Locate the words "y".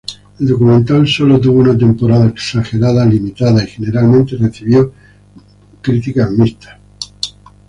3.63-3.67